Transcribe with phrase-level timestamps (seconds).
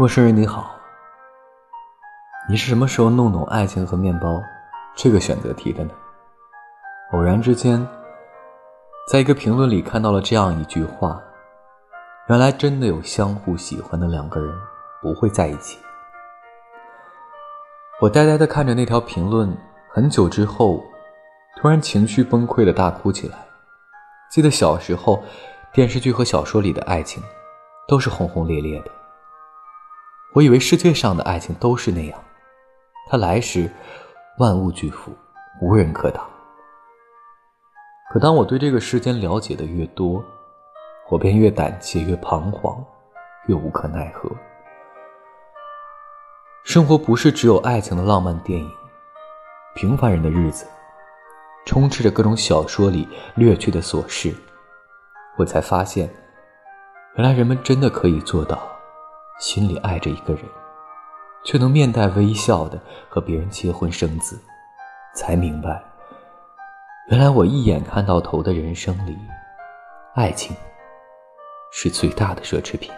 [0.00, 0.80] 陌生人你好，
[2.48, 4.42] 你是什么时候弄懂爱情和面包
[4.96, 5.90] 这个选择题的呢？
[7.12, 7.86] 偶然之间，
[9.06, 11.20] 在一个评论里看到了这样一句话：
[12.30, 14.50] 原来真的有相互喜欢的两个人
[15.02, 15.78] 不会在一起。
[18.00, 19.54] 我呆呆的看着那条评论，
[19.90, 20.82] 很久之后，
[21.60, 23.36] 突然情绪崩溃的大哭起来。
[24.30, 25.22] 记得小时候，
[25.74, 27.22] 电视剧和小说里的爱情，
[27.86, 28.90] 都是轰轰烈烈的。
[30.32, 32.18] 我以为世界上的爱情都是那样，
[33.08, 33.68] 它来时
[34.38, 35.12] 万物俱复，
[35.60, 36.24] 无人可挡。
[38.12, 40.24] 可当我对这个世间了解的越多，
[41.08, 42.84] 我便越胆怯，越彷徨，
[43.46, 44.30] 越无可奈何。
[46.62, 48.70] 生活不是只有爱情的浪漫电影，
[49.74, 50.64] 平凡人的日子，
[51.66, 54.32] 充斥着各种小说里略去的琐事。
[55.36, 56.08] 我才发现，
[57.16, 58.79] 原来人们真的可以做到。
[59.40, 60.44] 心里爱着一个人，
[61.44, 62.78] 却能面带微笑的
[63.08, 64.38] 和别人结婚生子，
[65.14, 65.82] 才明白，
[67.08, 69.16] 原来我一眼看到头的人生里，
[70.14, 70.54] 爱情
[71.72, 72.92] 是最大的奢侈品。